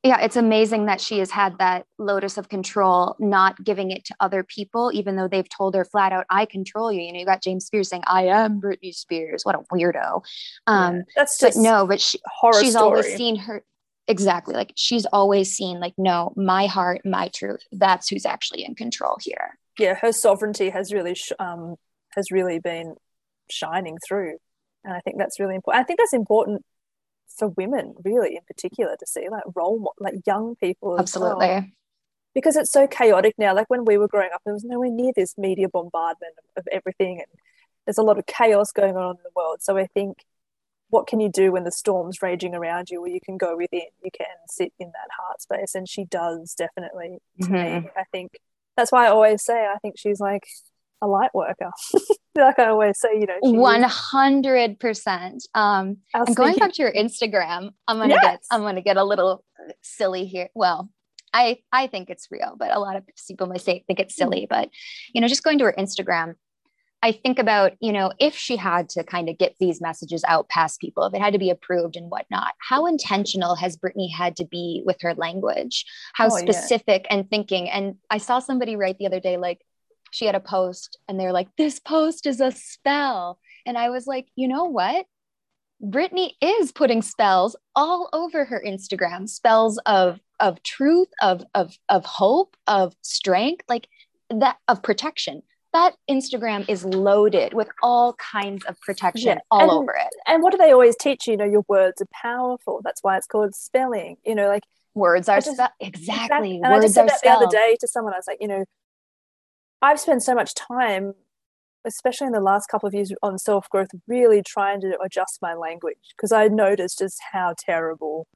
[0.04, 4.16] yeah, it's amazing that she has had that locus of control, not giving it to
[4.20, 7.02] other people, even though they've told her flat out, I control you.
[7.02, 9.44] You know, you got James Spears saying, I am Britney Spears.
[9.44, 10.24] What a weirdo.
[10.66, 12.20] Um, yeah, that's just but no, but she,
[12.60, 12.84] she's story.
[12.84, 13.64] always seen her
[14.08, 17.62] exactly like she's always seen like, no, my heart, my truth.
[17.72, 19.60] That's who's actually in control here.
[19.78, 21.76] yeah, her sovereignty has really sh- um,
[22.16, 22.96] has really been
[23.52, 24.38] shining through,
[24.84, 25.84] and I think that's really important.
[25.84, 26.66] I think that's important
[27.38, 31.00] for women, really, in particular, to see like role like young people.
[31.00, 31.48] Absolutely.
[31.48, 31.66] Well.
[32.34, 33.54] Because it's so chaotic now.
[33.54, 37.18] Like when we were growing up, there was nowhere near this media bombardment of everything,
[37.18, 37.28] and
[37.86, 39.62] there's a lot of chaos going on in the world.
[39.62, 40.24] So I think
[40.92, 43.82] what can you do when the storm's raging around you where you can go within
[44.04, 47.54] you can sit in that heart space and she does definitely mm-hmm.
[47.54, 48.34] me i think
[48.78, 50.44] that's why i always say i think she's like
[51.02, 51.72] a light worker
[52.36, 57.98] like i always say you know 100% um and going back to your instagram i'm
[57.98, 58.24] gonna yes.
[58.24, 59.44] get i'm gonna get a little
[59.82, 60.90] silly here well
[61.34, 64.48] i i think it's real but a lot of people might say think it's silly
[64.50, 64.70] but
[65.14, 66.36] you know just going to her instagram
[67.04, 70.50] I think about, you know, if she had to kind of get these messages out
[70.50, 74.36] past people, if it had to be approved and whatnot, how intentional has Britney had
[74.36, 75.84] to be with her language?
[76.14, 77.16] How oh, specific yeah.
[77.16, 77.70] and thinking?
[77.70, 79.62] And I saw somebody write the other day, like,
[80.12, 83.40] she had a post and they're like, this post is a spell.
[83.66, 85.06] And I was like, you know what?
[85.84, 92.06] Britney is putting spells all over her Instagram, spells of of truth, of of of
[92.06, 93.88] hope, of strength, like
[94.30, 95.42] that of protection
[95.74, 99.40] that Instagram is loaded with all kinds of protection yeah.
[99.50, 100.14] all and, over it.
[100.28, 101.32] And what do they always teach you?
[101.32, 102.82] You know, your words are powerful.
[102.84, 104.18] That's why it's called spelling.
[104.26, 106.60] You know, like words are just, spe- exactly.
[106.62, 107.42] And words I just said that spelled.
[107.42, 108.14] the other day to someone.
[108.14, 108.66] I was like, you know,
[109.82, 111.14] I've spent so much time,
[111.86, 115.54] especially in the last couple of years, on self growth, really trying to adjust my
[115.54, 118.28] language because I noticed just how terrible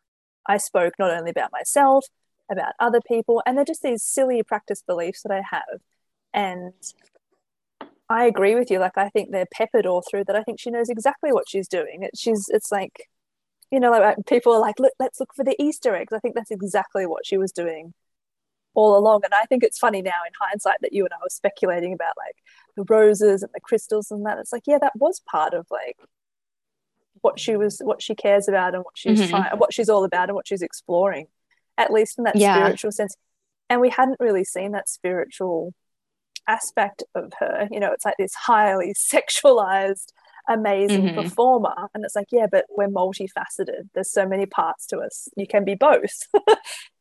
[0.47, 2.05] I spoke, not only about myself,
[2.51, 5.81] about other people, and they're just these silly practice beliefs that I have.
[6.33, 6.73] And
[8.09, 8.79] I agree with you.
[8.79, 10.35] Like I think they're peppered all through that.
[10.35, 12.03] I think she knows exactly what she's doing.
[12.03, 13.07] It, she's it's like,
[13.71, 16.13] you know, like people are like, look, let's look for the Easter eggs.
[16.13, 17.93] I think that's exactly what she was doing
[18.75, 19.21] all along.
[19.23, 22.13] And I think it's funny now in hindsight that you and I were speculating about
[22.17, 22.35] like
[22.75, 24.37] the roses and the crystals and that.
[24.37, 25.97] It's like, yeah, that was part of like
[27.21, 29.29] what she was, what she cares about and what she's mm-hmm.
[29.29, 31.27] trying, what she's all about and what she's exploring,
[31.77, 32.55] at least in that yeah.
[32.55, 33.15] spiritual sense.
[33.69, 35.73] And we hadn't really seen that spiritual
[36.47, 37.67] aspect of her.
[37.71, 40.11] You know, it's like this highly sexualized,
[40.47, 41.21] amazing mm-hmm.
[41.21, 41.89] performer.
[41.93, 43.89] And it's like, yeah, but we're multifaceted.
[43.93, 45.27] There's so many parts to us.
[45.35, 46.27] You can be both.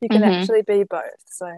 [0.01, 0.25] you can mm-hmm.
[0.25, 1.03] actually be both.
[1.27, 1.51] So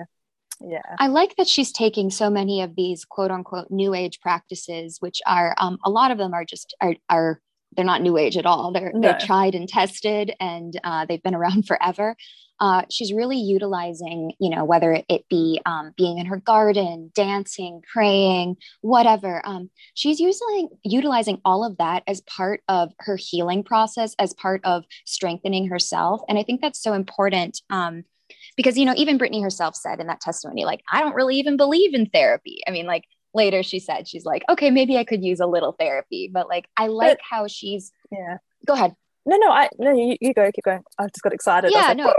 [0.60, 4.98] yeah i like that she's taking so many of these quote unquote new age practices
[5.00, 7.40] which are um, a lot of them are just are, are
[7.72, 9.00] they're not new age at all they're no.
[9.00, 12.16] they're tried and tested and uh, they've been around forever
[12.60, 17.82] uh, she's really utilizing, you know, whether it be um, being in her garden, dancing,
[17.92, 19.42] praying, whatever.
[19.44, 24.62] Um, she's using utilizing all of that as part of her healing process, as part
[24.64, 26.22] of strengthening herself.
[26.28, 27.60] And I think that's so important.
[27.70, 28.04] Um,
[28.56, 31.56] because you know even Britney herself said in that testimony like I don't really even
[31.56, 32.60] believe in therapy.
[32.66, 35.72] I mean like later she said she's like okay maybe I could use a little
[35.72, 39.92] therapy but like I like but, how she's yeah go ahead no no I no
[39.92, 42.14] you, you go keep going I just got excited yeah like, no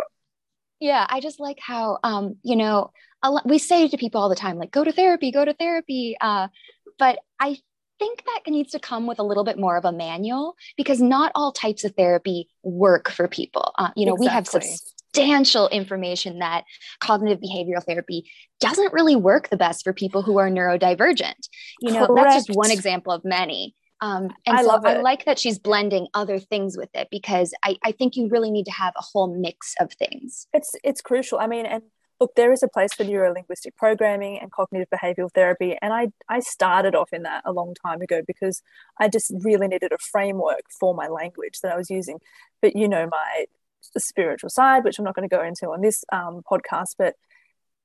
[0.79, 2.91] yeah i just like how um you know
[3.45, 6.47] we say to people all the time like go to therapy go to therapy uh
[6.99, 7.57] but i
[7.99, 11.31] think that needs to come with a little bit more of a manual because not
[11.33, 14.27] all types of therapy work for people uh, you know exactly.
[14.27, 16.63] we have substantial information that
[16.99, 21.47] cognitive behavioral therapy doesn't really work the best for people who are neurodivergent
[21.81, 22.29] you know Correct.
[22.29, 26.07] that's just one example of many um, and I so I like that she's blending
[26.13, 29.33] other things with it because I, I think you really need to have a whole
[29.35, 30.47] mix of things.
[30.53, 31.39] It's it's crucial.
[31.39, 31.83] I mean, and
[32.19, 36.41] look, there is a place for neurolinguistic programming and cognitive behavioral therapy, and I I
[36.41, 38.61] started off in that a long time ago because
[38.99, 42.19] I just really needed a framework for my language that I was using.
[42.61, 43.45] But you know, my
[43.97, 47.15] spiritual side, which I'm not going to go into on this um, podcast, but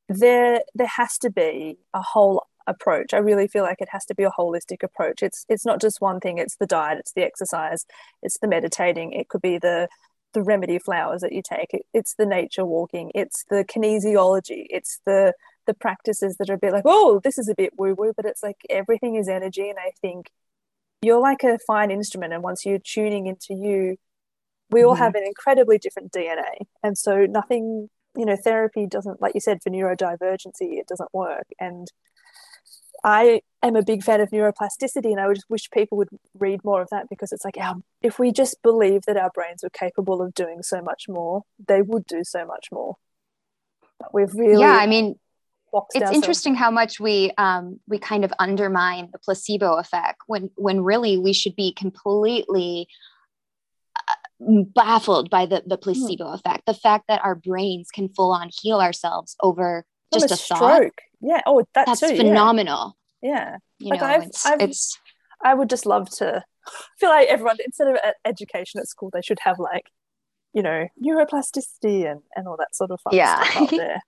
[0.09, 3.15] there there has to be a whole approach.
[3.15, 5.23] I really feel like it has to be a holistic approach.
[5.23, 6.39] It's it's not just one thing.
[6.39, 7.87] It's the diet, it's the exercise,
[8.23, 9.13] it's the meditating.
[9.13, 9.89] It could be the
[10.33, 11.75] the remedy flowers that you take.
[11.75, 13.13] It, it's the nature walking.
[13.15, 14.67] It's the kinesiology.
[14.71, 15.35] It's the
[15.67, 18.25] the practices that are a bit like, oh, this is a bit woo woo, but
[18.25, 19.69] it's like everything is energy.
[19.69, 20.31] And I think
[21.03, 23.97] you're like a fine instrument, and once you're tuning into you,
[24.71, 25.03] we all mm-hmm.
[25.03, 27.89] have an incredibly different DNA, and so nothing.
[28.15, 31.47] You know, therapy doesn't, like you said, for neurodivergency, it doesn't work.
[31.59, 31.89] And
[33.05, 36.65] I am a big fan of neuroplasticity, and I would just wish people would read
[36.65, 39.71] more of that because it's like, our, if we just believe that our brains were
[39.71, 42.97] capable of doing so much more, they would do so much more.
[43.99, 45.19] But we've really, yeah, I mean,
[45.95, 50.83] it's interesting how much we um, we kind of undermine the placebo effect when when
[50.83, 52.89] really we should be completely
[53.97, 56.35] uh, baffled by the the placebo mm.
[56.35, 60.37] effect, the fact that our brains can full on heal ourselves over just a, a,
[60.59, 60.75] thought.
[60.77, 61.01] stroke.
[61.21, 61.41] Yeah.
[61.47, 62.17] Oh, that That's too.
[62.17, 62.97] phenomenal.
[63.23, 63.57] Yeah.
[63.79, 64.99] You Like, know, I've- it's, I've- it's
[65.45, 69.23] I would just love to I feel like everyone instead of education at school, they
[69.23, 69.87] should have like,
[70.53, 73.43] you know, neuroplasticity and, and all that sort of fun Yeah.
[73.43, 74.03] stuff out there.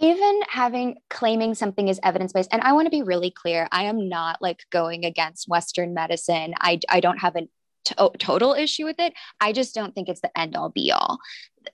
[0.00, 3.84] even having claiming something is evidence based and i want to be really clear i
[3.84, 7.48] am not like going against western medicine i i don't have a
[7.88, 11.18] to- total issue with it i just don't think it's the end all be all.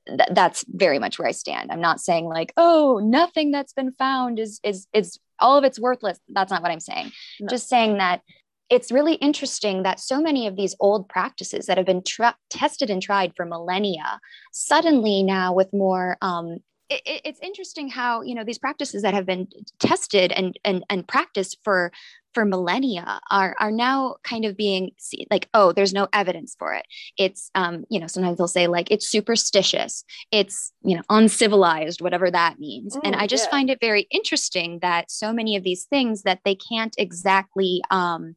[0.08, 1.70] Th- that's very much where i stand.
[1.70, 5.80] I'm not saying like oh nothing that's been found is is is all of it's
[5.80, 6.18] worthless.
[6.28, 7.12] That's not what i'm saying.
[7.40, 7.48] No.
[7.48, 8.22] just saying that
[8.70, 12.90] it's really interesting that so many of these old practices that have been tra- tested
[12.90, 14.20] and tried for millennia
[14.52, 16.58] suddenly now with more um,
[16.88, 20.84] it, it- it's interesting how you know these practices that have been tested and and
[20.90, 21.92] and practiced for
[22.34, 26.74] for millennia are are now kind of being seen like oh there's no evidence for
[26.74, 26.84] it.
[27.16, 32.30] It's um you know sometimes they'll say like it's superstitious it's you know uncivilized whatever
[32.30, 32.96] that means.
[33.04, 33.50] And Mm, i just yeah.
[33.50, 38.34] find it very interesting that so many of these things that they can't exactly um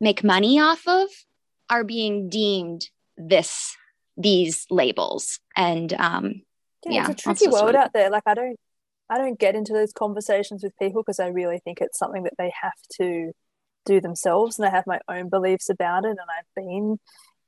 [0.00, 1.08] make money off of
[1.70, 3.76] are being deemed this
[4.16, 5.38] these labels.
[5.56, 6.42] And um
[6.86, 8.10] Yeah, Yeah, it's a tricky world out there.
[8.10, 8.58] Like I don't
[9.10, 12.34] I don't get into those conversations with people because I really think it's something that
[12.38, 13.32] they have to
[13.84, 16.98] do themselves and I have my own beliefs about it and I've been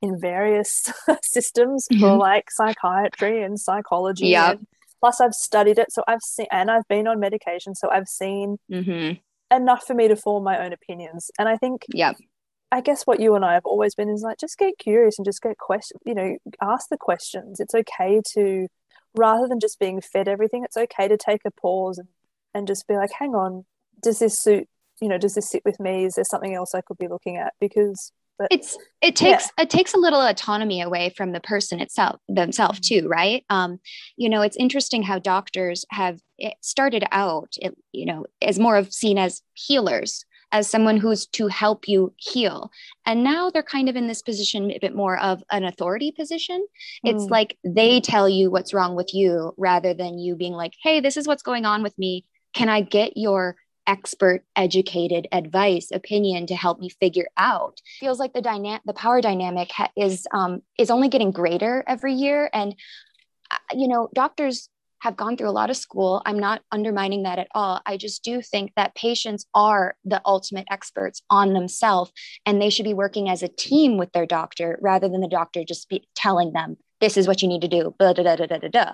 [0.03, 0.91] in various
[1.23, 2.19] systems for Mhm.
[2.19, 4.57] like psychiatry and psychology Yep.
[4.57, 4.67] and
[4.99, 8.57] plus I've studied it so I've seen and I've been on medication so I've seen
[8.69, 9.19] mhm.
[9.51, 12.13] enough for me to form my own opinions and I think yeah.
[12.71, 15.25] I guess what you and I have always been is like just get curious and
[15.25, 18.67] just get question you know ask the questions it's okay to
[19.17, 22.07] rather than just being fed everything it's okay to take a pause and,
[22.53, 23.65] and just be like hang on
[24.01, 24.67] does this suit
[25.01, 26.05] you know does this sit with me?
[26.05, 27.53] Is there something else I could be looking at?
[27.59, 32.19] Because but it's it takes it takes a little autonomy away from the person itself
[32.27, 33.01] themselves Mm-hmm.
[33.01, 33.43] too right?
[33.49, 33.79] Um
[34.15, 38.77] you know it's interesting how doctors have it started out it, you know as more
[38.77, 42.71] of seen as healers as someone who's to help you heal.
[43.05, 46.65] And now they're kind of in this position a bit more of an authority position.
[47.03, 47.31] It's Mm.
[47.31, 51.17] like they tell you what's wrong with you rather than you being like hey this
[51.17, 52.25] is what's going on with me.
[52.53, 57.79] Can i get your expert educated advice opinion to help me figure out?
[57.99, 62.13] Feels like the dynamic the power dynamic ha- is um is only getting greater every
[62.13, 62.49] year.
[62.53, 62.75] And
[63.51, 64.69] uh, you know doctors
[64.99, 68.23] have gone through a lot of school i'm not undermining that at all i just
[68.23, 72.11] do think that patients are the ultimate experts on themselves
[72.45, 75.63] and they should be working as a team with their doctor rather than the doctor
[75.63, 78.45] just be telling them this is what you need to do blah, da, da, da,
[78.45, 78.91] da, da, da.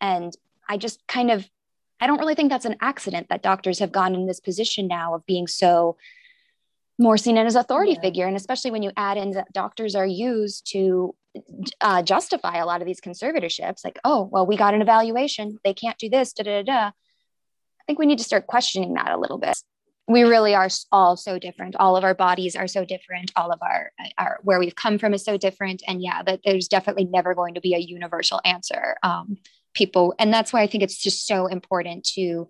[0.00, 0.36] and
[0.68, 1.48] i just kind of
[2.00, 5.14] I don't really think that's an accident that doctors have gone in this position now
[5.14, 5.96] of being so
[6.98, 8.00] more seen as authority Yeah.
[8.00, 8.26] figure.
[8.26, 11.14] And especially when you add in that doctors are used to
[11.80, 15.58] uh, justify a lot of these conservatorships, like, oh, well, we got an evaluation.
[15.64, 16.86] They can't do this, da da da.
[16.88, 16.92] I
[17.86, 19.56] think we need to start questioning that a little bit.
[20.08, 21.76] We really are all so different.
[21.76, 23.30] All of our bodies are so different.
[23.36, 25.82] All of our, our where we've come from is so different.
[25.86, 28.96] And yeah, that there's definitely never going to be a universal answer.
[29.02, 29.36] Um,
[29.74, 32.48] people and that's why i think it's just so important to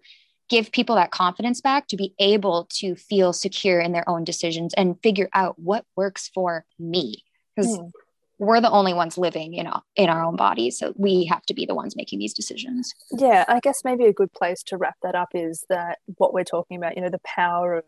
[0.49, 4.72] give people that confidence back to be able to feel secure in their own decisions
[4.74, 7.24] and figure out what works for me.
[7.55, 7.90] Because Mm.
[8.38, 11.55] we're the only ones living you know in our own bodies so we have to
[11.55, 12.94] be the ones making these decisions.
[13.11, 16.44] Yeah I guess maybe a good place to wrap that up is that what we're
[16.44, 17.84] talking about you know the power of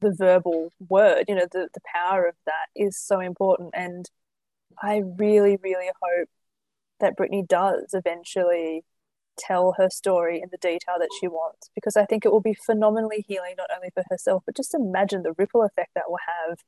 [0.00, 3.70] the verbal word you know the, the power of that is so important.
[3.74, 4.08] And
[4.82, 6.28] I really really hope
[7.00, 8.84] that Britney does eventually
[9.38, 12.54] tell her story in the detail that she wants because I think it will be
[12.54, 16.58] phenomenally healing not only for herself but just imagine the ripple effect that will have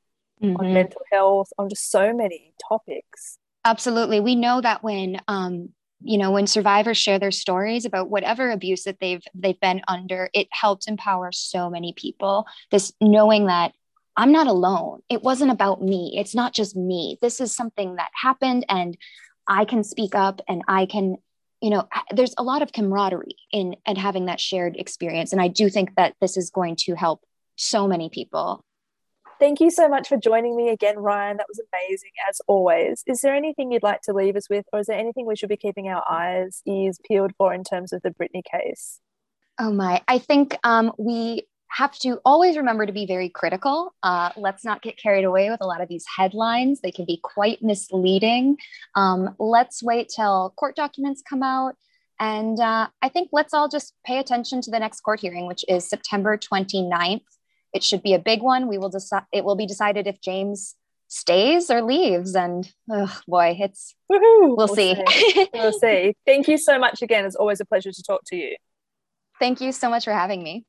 [0.41, 0.73] on Mhm.
[0.73, 3.37] mental health on just so many topics.
[3.63, 4.19] Absolutely.
[4.19, 5.69] We know that when um
[6.03, 10.29] you know when survivors share their stories about whatever abuse that they've they've been under
[10.33, 12.47] it helps empower so many people.
[12.71, 13.73] This knowing that
[14.17, 15.01] i'm not alone.
[15.09, 16.15] It wasn't about me.
[16.17, 17.17] It's not just me.
[17.21, 18.97] This is something that happened and
[19.47, 21.17] i can speak up and i can
[21.61, 25.47] you know there's a lot of camaraderie in and having that shared experience and i
[25.47, 27.23] do think that this is going to help
[27.55, 28.63] so many people
[29.41, 31.37] Thank you so much for joining me again, Ryan.
[31.37, 33.03] That was amazing as always.
[33.07, 35.49] Is there anything you'd like to leave us with, or is there anything we should
[35.49, 38.99] be keeping our eyes, ears peeled for in terms of the Britney case?
[39.57, 43.93] Oh my, I think um, we have to always remember to be very critical.
[44.03, 46.81] Uh, let's not get carried away with a lot of these headlines.
[46.81, 48.57] They can be quite misleading.
[48.95, 51.75] Um, let's wait till court documents come out.
[52.19, 55.63] And uh, I think let's all just pay attention to the next court hearing, which
[55.67, 57.21] is September 29th.
[57.73, 58.67] It should be a big one.
[58.67, 60.75] We will decide, it will be decided if James
[61.07, 62.35] stays or leaves.
[62.35, 64.57] And oh boy, it's, Woohoo!
[64.57, 64.95] we'll, see.
[65.53, 66.15] We'll see.
[66.25, 67.25] Thank you so much again.
[67.25, 68.57] It's always a pleasure to talk to you.
[69.39, 70.65] Thank you so much for having me.